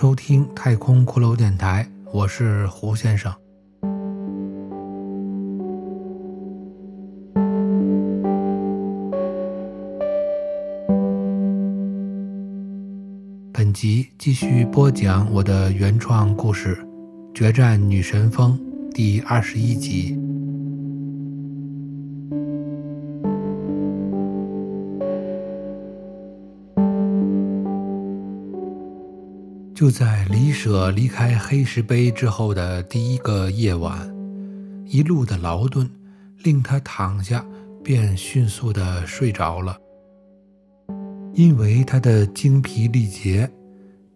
[0.00, 3.34] 收听太空骷髅电台，我是胡先生。
[13.52, 16.76] 本集继续播讲我的原创故事
[17.36, 18.56] 《决战女神峰》
[18.92, 20.16] 第二十一集。
[29.78, 34.12] 就在李舍离开黑石碑之后的第一个夜晚，
[34.84, 35.88] 一路的劳顿
[36.42, 37.46] 令他躺下
[37.84, 39.78] 便迅速的睡着了。
[41.32, 43.48] 因为他的精疲力竭，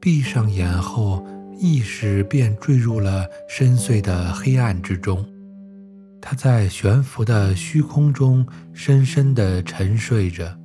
[0.01, 1.25] 闭上眼后，
[1.57, 5.25] 意识便坠入了深邃的黑暗之中。
[6.21, 10.59] 他在悬浮的虚空中深深的沉睡着，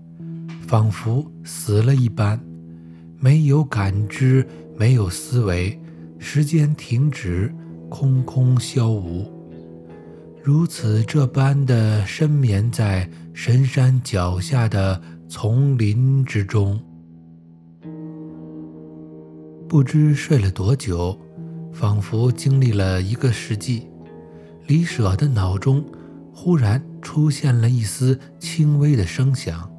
[0.66, 2.44] 仿佛死了一般，
[3.20, 4.44] 没有感知。
[4.78, 5.80] 没有思维，
[6.20, 7.52] 时间停止，
[7.90, 9.26] 空空消无，
[10.44, 16.80] 如此这般的深眠在神山脚下的丛林之中，
[19.68, 21.20] 不知睡了多久，
[21.74, 23.88] 仿佛经历了一个世纪。
[24.68, 25.84] 李舍的脑中
[26.32, 29.72] 忽然出现了一丝轻微的声响，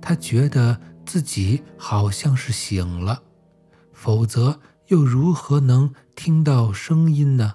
[0.00, 3.22] 他觉得自己好像是醒了。
[4.04, 7.54] 否则，又如何能听到声音呢？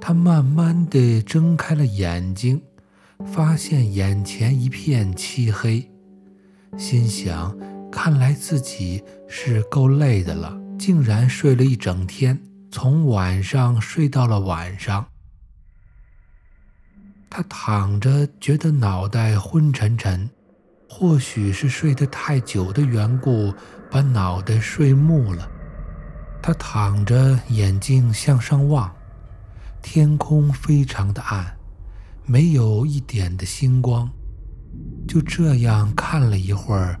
[0.00, 2.60] 他慢慢地睁开了眼睛，
[3.24, 5.88] 发现眼前一片漆黑，
[6.76, 7.56] 心想：
[7.88, 15.06] 看来自己是够累的了，竟然睡了一整天，从晚上睡到了晚上。
[17.30, 20.28] 他躺着，觉得脑袋昏沉沉。
[20.88, 23.54] 或许是睡得太久的缘故，
[23.92, 25.46] 把脑袋睡木了。
[26.42, 28.90] 他躺着，眼睛向上望，
[29.82, 31.54] 天空非常的暗，
[32.24, 34.08] 没有一点的星光。
[35.06, 36.98] 就这样看了一会儿，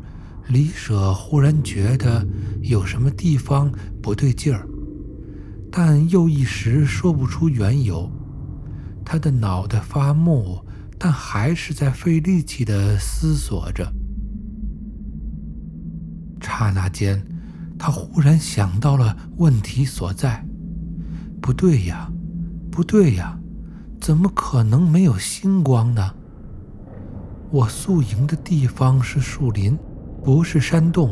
[0.48, 2.22] 李舍忽然觉得
[2.60, 4.68] 有什么地方不对劲儿，
[5.70, 8.06] 但又一时说不出缘由。
[9.02, 10.62] 他的脑袋发木。
[11.04, 13.92] 但还是在费力气地思索着。
[16.62, 17.20] 刹那间，
[17.76, 20.44] 他忽然想到了问题所在。
[21.40, 22.08] 不对呀，
[22.70, 23.36] 不对呀，
[24.00, 26.14] 怎么可能没有星光呢？
[27.50, 29.76] 我宿营的地方是树林，
[30.22, 31.10] 不是山洞。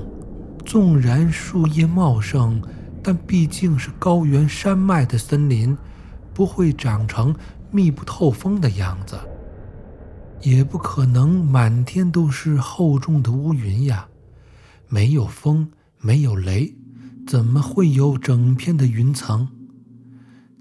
[0.64, 2.62] 纵然树叶茂盛，
[3.02, 5.76] 但毕竟是高原山脉的森林，
[6.32, 7.34] 不会长成
[7.72, 9.18] 密不透风的样子。
[10.42, 14.06] 也不可能满天都是厚重的乌云呀，
[14.90, 15.70] 没有风，
[16.00, 16.74] 没有雷，
[17.26, 19.48] 怎么会有整片的云层？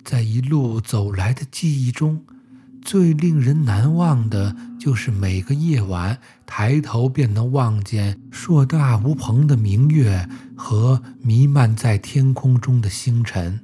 [0.06, 2.24] 在一路走来的记忆中，
[2.82, 13.60] 最令人难忘的就是每个夜晚抬头便能望见硕大无朋的明月和弥漫在天空中的星辰，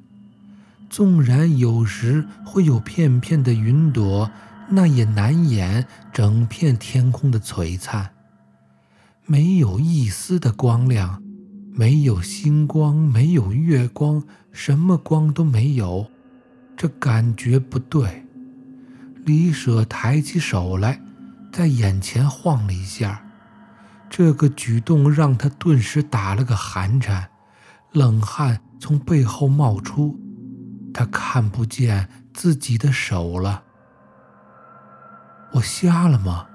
[0.90, 4.32] 纵然有时会有片片的云朵。
[4.68, 8.15] 那也难掩整片天空的璀璨，
[9.28, 11.20] 没有一丝的光亮，
[11.72, 16.12] 没有星光，没有月光，什么光都没有，
[16.78, 18.24] 这感觉不对。
[19.26, 21.02] 李舍抬起手来，
[21.52, 23.26] 在眼前晃了一下，
[24.12, 27.30] 这个举动让他顿时打了个寒颤，
[27.94, 30.20] 冷汗从背后冒出，
[30.94, 33.64] 他看不见自己的手了。
[35.54, 36.46] 我瞎了吗？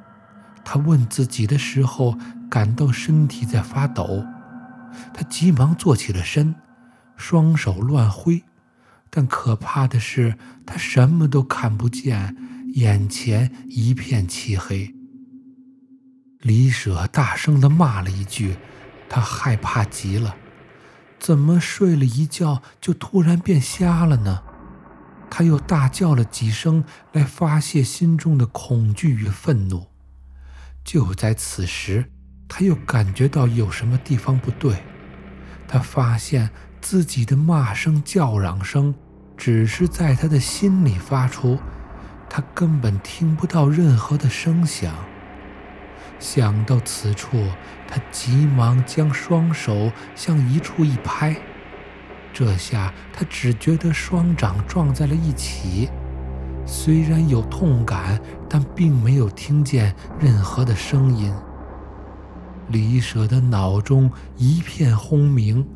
[0.65, 2.17] 他问自己的时候，
[2.51, 4.27] 感到身体在发抖。
[5.15, 6.57] 他急忙坐起了身，
[7.17, 8.43] 双手乱挥，
[9.09, 10.37] 但可怕的是，
[10.67, 12.37] 他什么都看不见，
[12.75, 14.95] 眼前一片漆黑。
[16.41, 18.57] 李舍大声地骂了一句，
[19.09, 20.35] 他害怕极了，
[21.19, 24.43] 怎么睡了一觉就突然变瞎了呢？
[25.31, 26.83] 他又大叫了几声，
[27.13, 29.87] 来发泄心中的恐惧与愤怒。
[30.83, 32.11] 就在此时，
[32.53, 34.75] 他又感觉到有什么地方不对。
[35.69, 36.51] 他发现
[36.81, 38.93] 自己的骂声、叫嚷声，
[39.37, 41.57] 只是在他的心里发出，
[42.29, 44.93] 他根本听不到任何的声响。
[46.19, 47.47] 想到此处，
[47.87, 51.37] 他急忙将双手向一处一拍。
[52.33, 55.89] 这下他只觉得双掌撞在了一起，
[56.67, 61.33] 虽然有痛感，但并没有听见任何的声音。
[62.71, 65.67] 李舍的脑中一片轰鸣，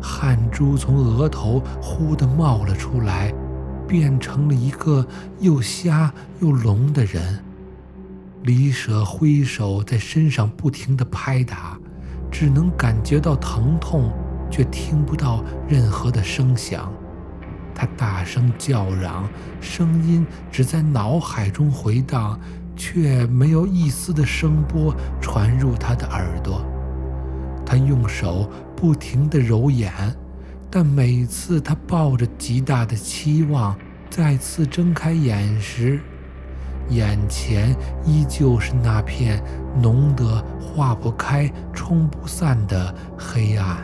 [0.00, 3.32] 汗珠从额头忽地冒了出来，
[3.86, 5.06] 变成了一个
[5.38, 7.42] 又瞎又聋的人。
[8.42, 11.78] 李舍挥手在身上不停地拍打，
[12.28, 14.12] 只能感觉到疼痛，
[14.50, 16.92] 却听不到任何的声响。
[17.72, 19.28] 他大声叫嚷，
[19.60, 22.38] 声音只在脑海中回荡，
[22.76, 26.64] 却没有一丝的声波传入他的耳朵。
[27.64, 29.92] 他用手不停地揉眼，
[30.70, 33.76] 但每次他抱着极大的期望
[34.10, 36.00] 再次睁开眼时，
[36.90, 37.74] 眼前
[38.04, 39.42] 依旧是那片
[39.80, 43.78] 浓得化不开、冲不散的黑暗。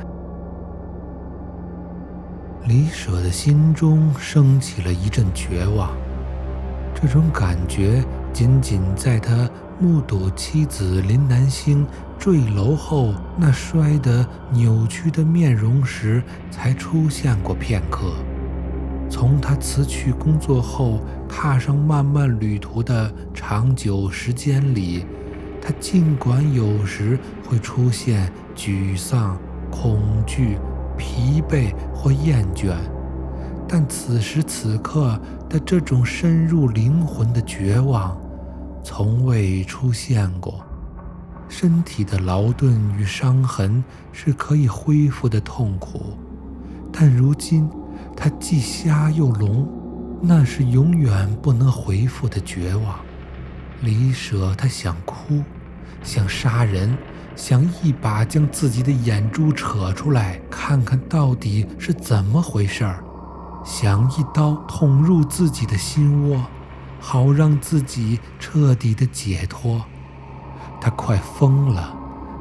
[2.67, 5.97] 李舍的心中升起了一阵绝望，
[6.95, 9.49] 这种感觉仅仅在他
[9.81, 11.87] 目睹妻子林南星
[12.19, 18.13] 坠楼后那摔得扭曲的面容时才出现过片刻。
[19.11, 25.05] 从他辞去工作后踏上漫漫旅途的长久时间里，
[25.61, 29.39] 他尽管有时会出现沮丧、
[29.71, 30.59] 恐惧。
[31.01, 32.75] 疲惫或厌倦，
[33.69, 38.19] 但此时此刻的这种深入灵魂的绝望，
[38.83, 40.65] 从未出现过。
[41.51, 46.19] 身体的劳顿与伤痕是可以恢复的痛苦，
[46.93, 47.69] 但如今
[48.17, 49.69] 他既瞎又聋，
[50.23, 52.99] 那是永远不能恢复的绝望。
[53.83, 55.43] 李舍，他想哭，
[56.03, 56.97] 想杀人。
[57.37, 62.97] 想一把将自己的眼珠扯出来，看看到底是怎么回事儿；
[63.71, 66.41] 想一刀捅入自己的心窝，
[66.99, 69.85] 好让自己彻底的解脱。
[70.81, 71.95] 他快疯了，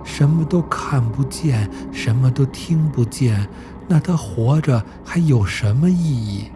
[0.05, 3.49] 什么都看不见，什么都听不见，
[3.89, 6.49] 那他活着还有什么意义？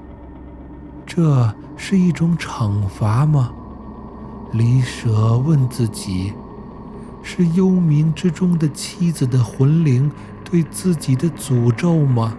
[1.06, 3.52] 这是一种惩罚吗？
[4.54, 6.32] 李舍问自己。
[7.22, 10.10] 是幽冥之中的妻子的魂灵
[10.44, 12.34] 对自己的诅咒吗？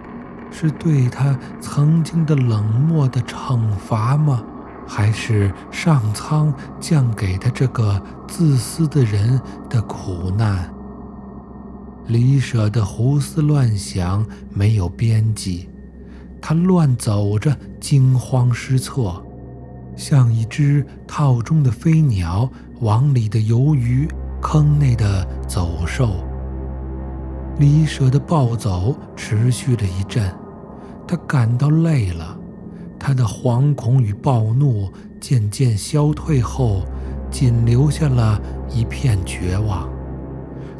[0.53, 4.41] 是对他曾经的冷漠的惩罚吗？
[4.87, 10.71] 还是上苍降给他这个自私的人的苦难？
[12.07, 15.67] 李舍的胡思乱想没有边际，
[16.39, 19.25] 他乱走着，惊慌失措，
[19.95, 24.07] 像一只套中的飞鸟，网里的鱿鱼。
[24.45, 26.15] 坑内的走兽，
[27.59, 30.29] 李舍的暴走持续了一阵，
[31.07, 32.37] 他感到累了，
[32.97, 36.83] 他的惶恐与暴怒渐渐消退后，
[37.29, 39.89] 仅留下了一片绝望。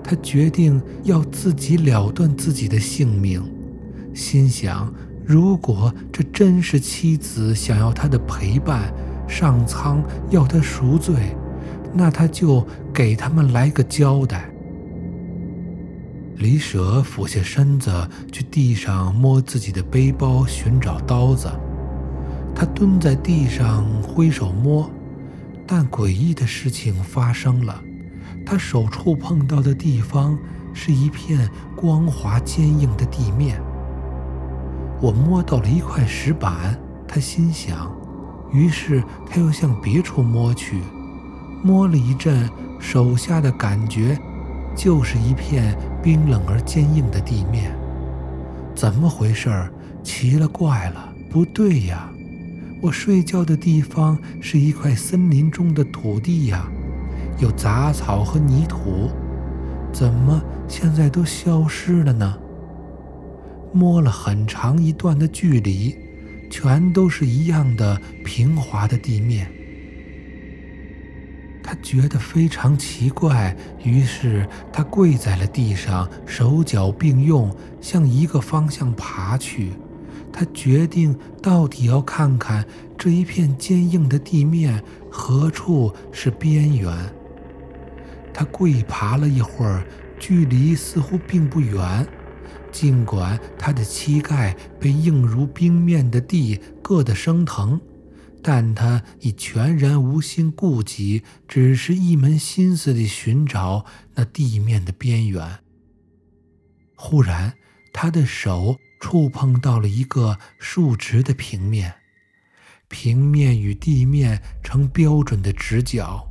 [0.04, 3.42] 他决定要自己了断自己的性命，
[4.14, 4.94] 心想：
[5.26, 8.94] 如果这真是妻子想要他的陪伴，
[9.28, 11.16] 上苍要他赎罪。
[11.94, 14.53] 那他就给他们来个交代。
[16.38, 17.92] 李舍俯下身子
[18.32, 21.50] 去地上摸自己的背包，寻找刀子。
[22.56, 24.90] 他蹲在地上挥手摸，
[25.66, 27.82] 但诡异的事情发生了。
[28.46, 30.38] 他手触碰到的地方
[30.74, 33.62] 是一片光滑坚硬的地面。
[35.02, 36.78] 我摸到了一块石板，
[37.08, 37.92] 他心想。
[38.52, 40.82] 于是他又向别处摸去。
[41.64, 44.20] 摸了一阵，手下的感觉
[44.76, 47.76] 就是一片冰冷而坚硬的地面。
[48.76, 49.72] 怎么回事儿？
[50.04, 51.14] 奇了怪了！
[51.30, 52.12] 不对呀，
[52.82, 56.70] 我睡觉的地方是一块森林中的土地呀，
[57.40, 59.10] 有杂草和泥土，
[59.94, 62.38] 怎么现在都消失了呢？
[63.72, 65.96] 摸了很长一段的距离，
[66.52, 69.50] 全都是一样的平滑的地面。
[71.64, 79.72] 他觉得非常奇怪，于是他跪在了地上，手脚并用，向一个方向爬去。
[80.32, 82.66] 他决定到底要看看
[82.98, 86.92] 这一片坚硬的地面何处是边缘。
[88.34, 89.86] 他跪爬了一会儿，
[90.20, 92.06] 距离似乎并不远，
[92.72, 97.80] 尽管他的膝盖被硬如冰面的地硌得生疼。
[98.44, 103.86] 但他已全然无心顾及，只是一门心思地寻找
[104.16, 105.60] 那地面的边缘。
[106.96, 107.54] 忽然，
[107.94, 111.94] 他的手触碰到了一个竖直的平面，
[112.90, 116.28] 平面与地面呈标准的直角，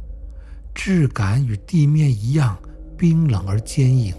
[0.74, 2.58] 质感与地面一样
[2.98, 4.14] 冰冷而坚硬。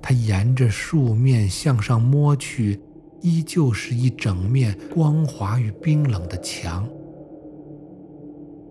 [0.00, 2.80] 他沿着树面向上摸去，
[3.20, 6.88] 依旧是一整面光滑与冰冷的墙。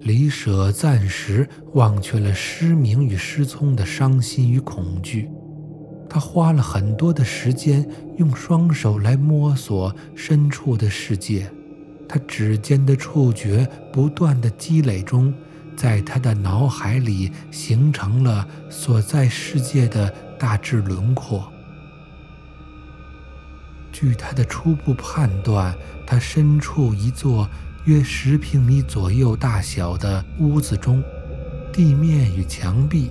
[0.07, 5.29] 李舍暂时忘却了失明与失聪的伤心与恐惧，
[6.09, 7.85] 他花了很多的时间
[8.15, 11.51] 用双手来摸索深处的世界。
[12.07, 15.33] 他指尖的触觉不断的积累中，
[15.75, 20.09] 在他的脑海里形成了所在世界的
[20.39, 21.51] 大致轮廓。
[23.91, 27.49] 据他的初步判断，他身处一座
[27.87, 31.01] 约十平米左右大小的屋子中，
[31.71, 33.09] 地面与墙壁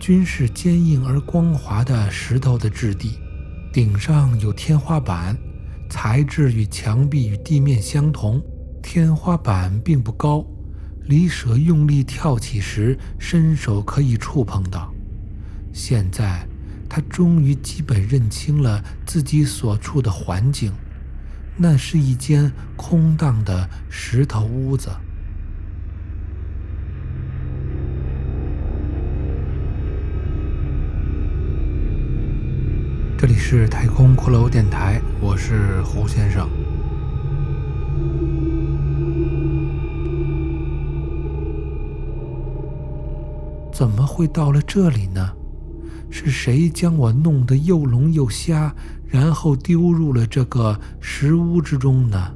[0.00, 3.20] 均是坚硬而光滑的石头的质地，
[3.72, 5.36] 顶上有天花板。
[5.88, 8.42] 材质与墙壁与地面相同，
[8.82, 10.44] 天花板并不高。
[11.04, 14.92] 李舍用力跳起时，伸手可以触碰到。
[15.72, 16.44] 现在，
[16.88, 20.72] 他终于基本认清了自己所处的环境，
[21.58, 24.90] 那是一间空荡的石头屋子。
[33.16, 36.46] 这里是太空骷髅电台，我是胡先生。
[43.72, 45.32] 怎么会到了这里呢？
[46.10, 48.74] 是谁将我弄得又聋又瞎，
[49.06, 52.34] 然后丢入了这个石屋之中呢？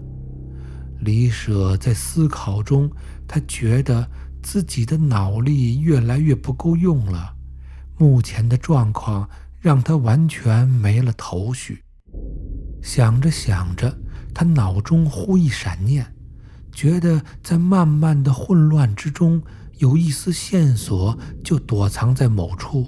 [1.00, 2.90] 李舍在思考中，
[3.28, 4.08] 他觉得
[4.42, 7.34] 自己的脑力越来越不够用了。
[7.98, 9.28] 目前的状况。
[9.60, 11.84] 让他完全没了头绪。
[12.82, 13.94] 想着想着，
[14.34, 16.14] 他脑中忽一闪念，
[16.72, 19.42] 觉得在漫漫的混乱之中
[19.76, 22.86] 有一丝线索，就躲藏在某处，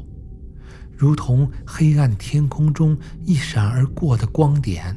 [1.02, 4.96] 如同黑暗天空中一闪而过的光点，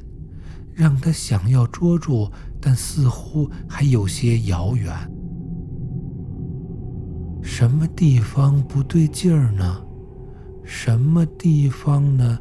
[0.72, 2.30] 让他想要捉住，
[2.62, 4.94] 但似乎还有些遥远。
[7.42, 9.84] 什么地方不对劲儿呢？
[10.64, 12.38] 什么地方呢？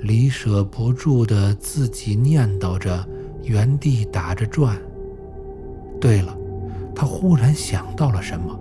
[0.00, 3.08] 李舍不住的自己念叨着，
[3.44, 4.76] 原地打着转。
[5.98, 6.36] 对了，
[6.94, 8.54] 他忽然想到了什么？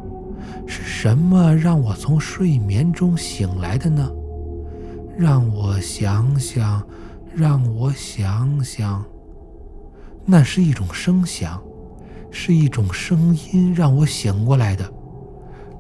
[0.66, 4.10] 是什么让我从睡眠中醒来的呢？
[5.18, 6.82] 让我想想，
[7.34, 9.04] 让我想想。
[10.26, 11.62] 那是一种声响，
[12.32, 14.92] 是一种声音让我醒过来的。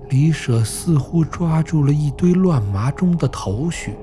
[0.10, 3.96] 李舍似乎抓住了一堆乱麻中的头绪，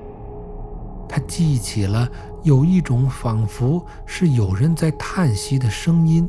[1.07, 2.09] 他记起了
[2.43, 6.27] 有一种仿佛是有人在叹息的声音，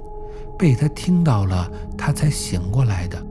[0.58, 3.26] 被他听到了，他才醒过来的。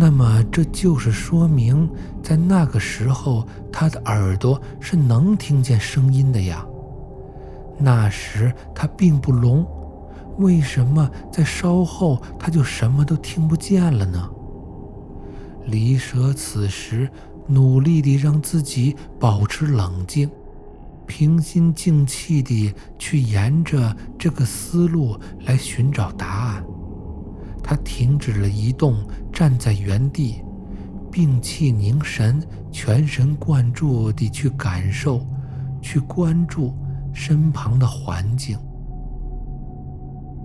[0.00, 1.90] 那么，这就是说明，
[2.22, 6.64] 在那个时候，他的耳朵是能听见声音的呀。
[7.76, 9.66] 那时他并不聋，
[10.38, 14.30] 为什么在稍后他就什么都听不见了呢？
[15.66, 17.10] 李舍此时
[17.48, 20.30] 努力地让自己保持冷静，
[21.08, 26.64] 平心静气地去沿着这个思路来寻找答案。
[27.68, 28.96] 他停止了移动，
[29.30, 30.42] 站在原地，
[31.12, 35.20] 屏气凝神，全神贯注地去感受、
[35.82, 36.72] 去关注
[37.12, 38.58] 身旁的环境。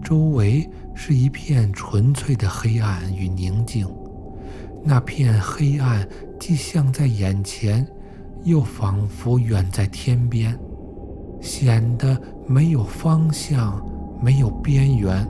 [0.03, 3.87] 周围是一片纯粹的黑暗与宁静。
[4.83, 6.05] 那片黑暗
[6.37, 7.87] 既像在眼前，
[8.43, 10.59] 又仿佛远在天边，
[11.39, 13.81] 显得没有方向，
[14.21, 15.25] 没有边缘。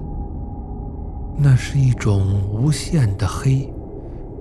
[1.37, 3.71] 那是一种无限的黑，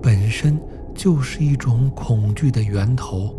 [0.02, 0.58] 本身
[0.94, 3.34] 就是一种恐惧的源头。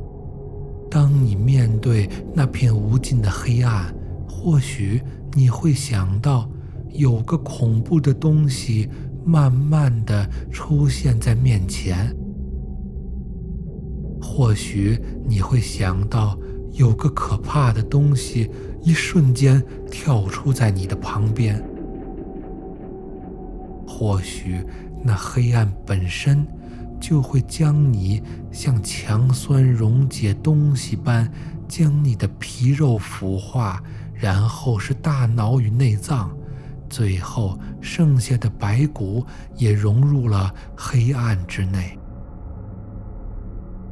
[0.90, 3.94] 当你面对那片无尽的黑暗，
[4.28, 5.02] 或许
[5.34, 6.50] 你会想到，
[6.90, 8.90] 有个恐怖的东西。
[9.26, 12.14] 慢慢的出现在面前，
[14.22, 16.38] 或许你会想到
[16.74, 21.64] 有个可怕的东西一瞬间跳出在你的旁边，
[23.96, 24.66] 或许
[25.04, 26.48] 那黑暗本身
[27.00, 31.32] 就会将你像强酸溶解东西般
[31.68, 33.80] 将你的皮肉腐化，
[34.16, 36.36] 然后是大脑与内脏。
[36.90, 39.24] 最后，剩下的白骨
[39.58, 41.98] 也融入了黑暗之内。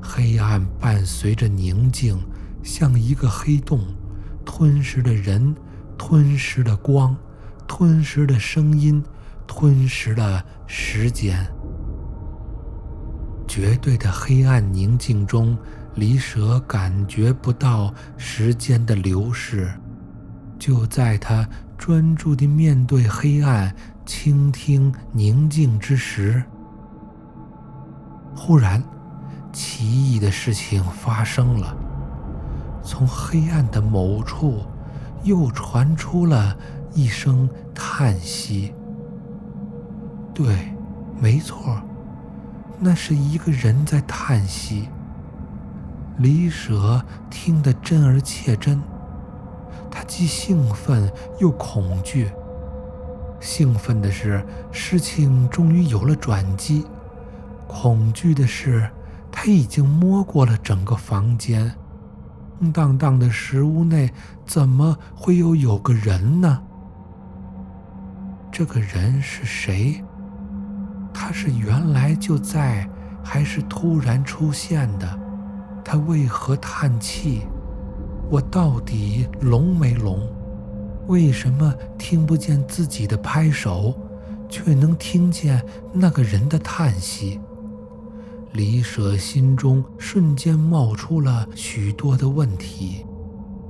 [0.01, 2.17] 黑暗伴随着宁静，
[2.63, 3.79] 像一个黑洞，
[4.43, 5.55] 吞噬了人，
[5.95, 7.15] 吞噬了光，
[7.67, 9.03] 吞噬了声音，
[9.53, 11.45] 吞噬了时间。
[13.45, 15.57] 绝对的黑暗宁静中，
[15.95, 19.69] 离蛇感觉不到时间的流逝。
[20.57, 21.45] 就在他
[21.77, 26.41] 专注地面对黑暗、倾听宁静之时，
[28.33, 28.81] 忽然，
[29.51, 31.75] 奇异的事情发生了。
[32.81, 34.61] 从黑暗的某处，
[35.23, 36.55] 又传出了
[36.93, 38.73] 一声叹息。
[40.33, 40.73] 对，
[41.19, 41.81] 没错，
[42.79, 44.89] 那是一个人在叹息。
[46.17, 48.81] 李舍听得真而切真。
[49.89, 52.31] 他既兴奋又恐惧。
[53.39, 56.85] 兴奋的是事情终于有了转机，
[57.67, 58.89] 恐惧的是
[59.31, 61.73] 他已经摸过了整个房间，
[62.59, 64.11] 空荡荡的石屋内
[64.45, 66.61] 怎么会又有个人呢？
[68.51, 70.03] 这个人是谁？
[71.13, 72.89] 他是原来就在，
[73.23, 75.19] 还是突然出现的？
[75.83, 77.41] 他为何叹气？
[78.29, 80.19] 我到底聋没聋？
[81.07, 83.93] 为什么听不见自己的拍手，
[84.47, 87.39] 却能听见那个人的叹息？
[88.53, 93.05] 李舍心中瞬间冒出了许多的问题。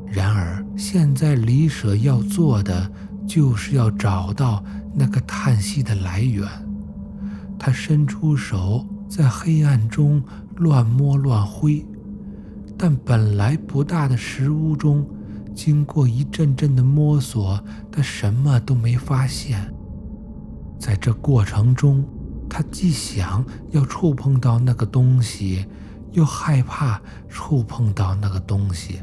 [0.08, 2.92] 然而，现在李舍要做的，
[3.28, 6.48] 就是要找到那个叹息的来源。
[7.64, 10.20] 他伸出手，在黑暗中
[10.56, 11.86] 乱摸乱挥。
[12.76, 15.08] 但本来不大的石屋中，
[15.54, 19.72] 经过一阵阵的摸索，他什么都没发现。
[20.80, 22.04] 在这过程中，
[22.50, 25.64] 他既想要触碰到那个东西，
[26.14, 27.00] 又害怕
[27.30, 29.02] 触碰到那个东西，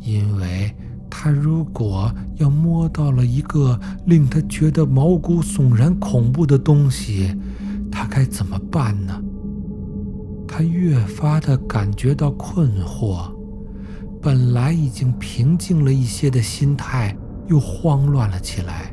[0.00, 0.72] 因为
[1.14, 7.36] 他如果要摸到了一个令他觉得毛骨悚然、恐怖的东西，
[7.90, 9.22] 他该怎么办呢？
[10.48, 13.30] 他越发的感觉到困惑，
[14.22, 17.14] 本来已经平静了一些的心态
[17.46, 18.90] 又慌乱了起来。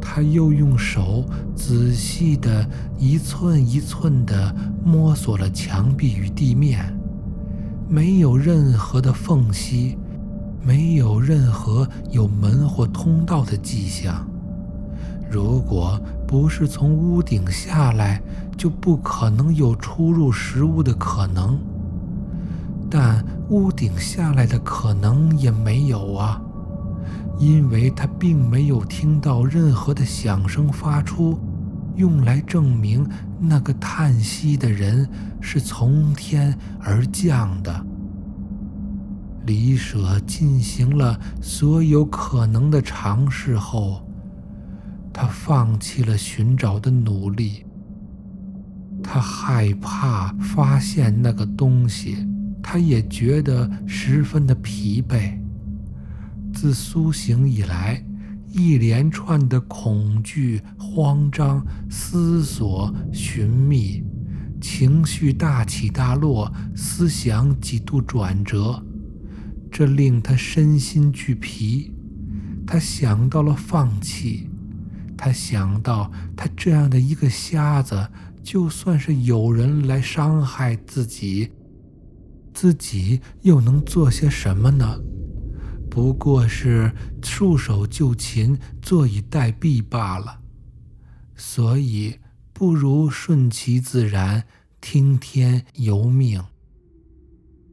[0.00, 1.22] 他又用手
[1.54, 2.66] 仔细的
[2.98, 4.52] 一寸一寸的
[4.82, 6.98] 摸索了墙壁与地面，
[7.90, 9.98] 没有任何的缝隙，
[10.62, 14.26] 没有任何有门或通道的迹象。
[15.30, 18.20] 如果不是从屋顶下来，
[18.56, 21.58] 就不可能有出入食物的可能。
[22.90, 26.40] 但屋顶下来的可能也没有啊，
[27.38, 31.38] 因为他并没有听到任何的响声发出，
[31.94, 33.06] 用来证明
[33.38, 35.08] 那个叹息的人
[35.40, 37.86] 是从天而降的。
[39.50, 44.06] 李舍进行了所有可能的尝试后。
[45.12, 47.66] 他放弃了寻找的努力。
[49.02, 52.28] 他害怕发现那个东西，
[52.62, 55.36] 他也觉得十分的疲惫。
[56.54, 58.00] 自苏醒以来，
[58.52, 61.60] 一连串的恐惧、慌张、
[61.90, 64.04] 思索、寻觅，
[64.60, 68.80] 情绪大起大落，思想几度转折，
[69.80, 71.90] 这令他身心俱疲。
[72.66, 74.46] 他想到了放弃。
[75.16, 78.10] 他想到，他这样的一个瞎子，
[78.42, 81.52] 就算是有人来伤害自己，
[82.52, 85.00] 自己又能做些什么呢？
[85.90, 90.40] 不过是束手就擒、坐以待毙罢了。
[91.34, 92.16] 所以，
[92.52, 94.44] 不如顺其自然，
[94.78, 96.44] 听天由命。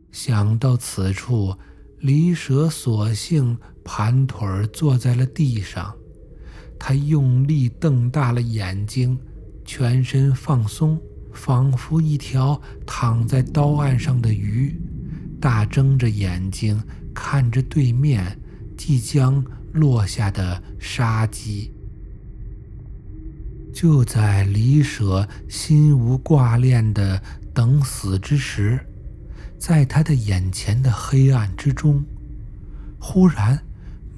[0.09, 1.57] 想到此处，
[1.99, 5.93] 李舍索性盘腿坐在了地上。
[6.79, 9.17] 他用力瞪大了眼睛，
[9.65, 11.01] 全身放松，
[11.33, 14.79] 仿佛一条躺在刀案上的鱼，
[15.41, 16.79] 大睁着眼睛
[17.15, 18.39] 看着对面
[18.77, 21.73] 即将落下的杀机。
[23.73, 27.21] 就在李舍心无挂念的
[27.53, 28.79] 等死之时，
[29.57, 32.03] 在他的眼前的黑暗之中，
[32.99, 33.63] 忽然。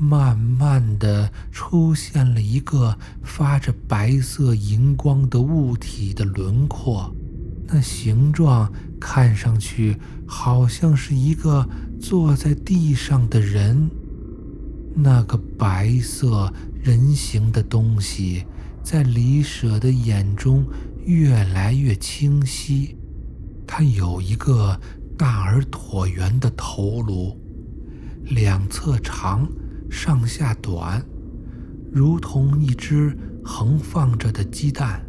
[0.02, 7.14] 慢慢的出现了一个发着白色荧光的物体的轮廓，
[7.68, 11.68] 那形状看上去好像是一个
[12.00, 13.92] 坐在地上的人。
[14.96, 18.46] 那个白色人形的东西
[18.82, 20.66] 在李舍的眼中
[21.04, 22.96] 越来越清晰，
[23.68, 24.80] 它有一个
[25.20, 27.38] 大而椭圆的头颅，
[28.24, 29.46] 两侧长。
[29.92, 31.04] 上下短，
[31.92, 35.04] 如同一只横放着的鸡蛋。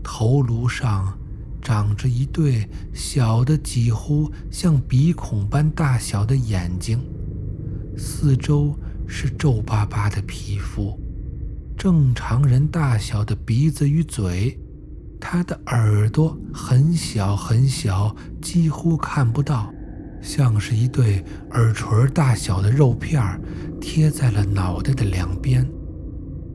[0.00, 1.18] 头颅上
[1.60, 7.00] 长着一对小的几乎像鼻孔般大小的眼睛，
[7.96, 10.96] 四周是皱巴巴的皮肤，
[11.76, 14.56] 正常人大小的鼻子与嘴。
[15.26, 19.72] 他的耳朵很小很小，几乎看不到，
[20.20, 23.40] 像是一对耳垂大小的肉片儿
[23.80, 25.66] 贴在了脑袋的两边。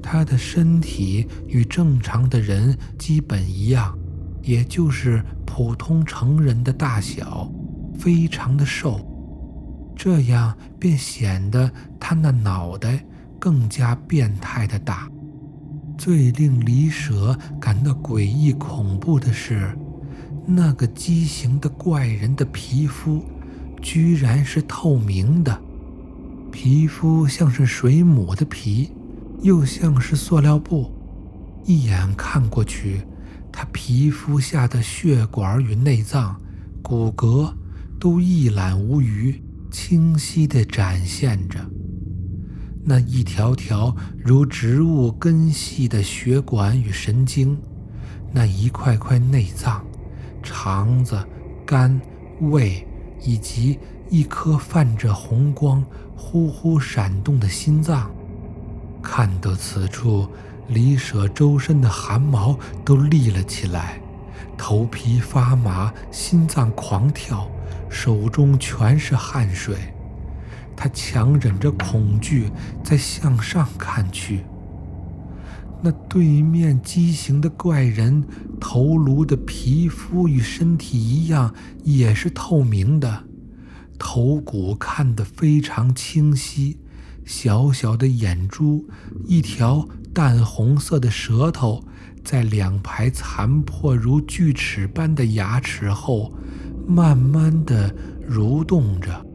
[0.03, 3.97] 他的身体与正常的人基本一样，
[4.43, 7.51] 也就是普通成人的大小，
[7.97, 9.01] 非常的瘦，
[9.95, 13.03] 这样便显得他那脑袋
[13.39, 15.10] 更加变态的大。
[15.99, 19.77] 最令李舍感到诡异恐怖的是，
[20.45, 23.21] 那个畸形的怪人的皮肤
[23.81, 25.62] 居然是透明的，
[26.53, 28.91] 皮肤像是水母的皮，
[29.41, 30.89] 又像是塑料布。
[31.65, 33.01] 一眼看过去，
[33.51, 36.39] 他皮肤下的血管与内脏、
[36.81, 37.53] 骨骼
[37.99, 41.59] 都一览无余，清晰地展现着。
[42.89, 47.56] 那一条条如植物根系的血管与神经，
[48.34, 49.86] 那一块块内脏、
[50.41, 51.23] 肠子、
[51.67, 52.02] 肝、
[52.41, 52.84] 胃，
[53.21, 53.78] 以及
[54.10, 55.86] 一颗泛着红光、
[56.17, 58.10] 呼呼闪动的心脏，
[59.04, 60.28] 看到此处，
[60.67, 64.02] 李舍周身的汗毛都立了起来，
[64.58, 67.47] 头皮发麻，心脏狂跳，
[67.88, 69.75] 手中全是汗水。
[70.82, 72.50] 他强忍着恐惧，
[72.82, 74.46] 在向上看去。
[75.82, 78.24] 那对面畸形的怪人
[78.62, 83.26] 头颅的皮肤与身体一样，也是透明的，
[83.98, 86.80] 头骨看得非常清晰。
[87.26, 88.88] 小小的眼珠，
[89.26, 91.84] 一条淡红色的舌头，
[92.24, 96.34] 在两排残破如锯齿般的牙齿后，
[96.88, 97.94] 慢慢的
[98.30, 99.26] 蠕动着。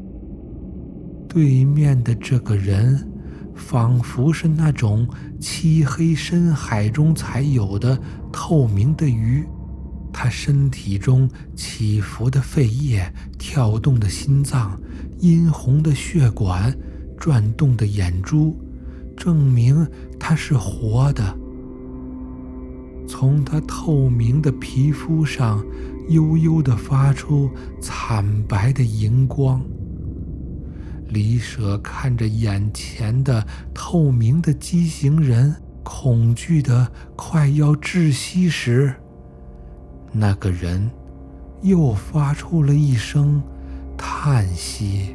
[1.34, 3.04] 对面的这个人，
[3.56, 5.04] 仿佛是那种
[5.40, 7.98] 漆黑深海中才有的
[8.30, 9.44] 透明的鱼。
[10.12, 14.80] 他身体中起伏的肺叶、跳动的心脏、
[15.18, 16.72] 殷红的血管、
[17.18, 18.56] 转动的眼珠，
[19.16, 19.84] 证明
[20.20, 21.36] 他是活的。
[23.08, 25.66] 从他透明的皮肤上，
[26.10, 29.60] 悠悠地发出惨白的荧光。
[31.14, 38.92] 李舍看着眼前的透明的畸形人，恐惧的快要窒息时，
[40.10, 40.90] 那个人
[41.62, 43.40] 又发出了一声
[43.96, 45.14] 叹息。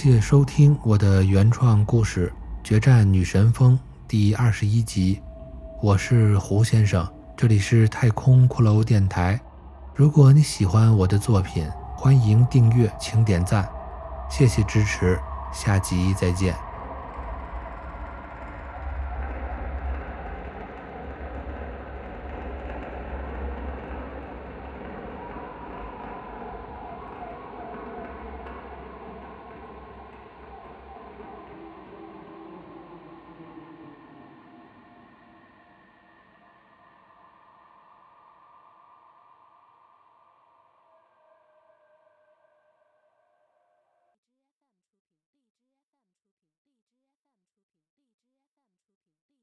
[0.00, 2.32] 谢收听我的原创故事
[2.64, 5.20] 《决战女神峰》第二十一集，
[5.82, 7.04] 我是胡先生，
[7.36, 9.40] 这里是太空骷髅电台。
[9.96, 13.68] 如果你喜欢我的作品，欢迎订阅，请点赞，
[14.30, 15.18] 谢谢支持，
[15.52, 16.54] 下集再见。